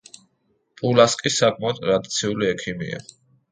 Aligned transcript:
პულასკი 0.81 1.33
საკმაოდ 1.35 1.83
ტრადიციული 1.85 2.51
ექიმია. 2.57 3.07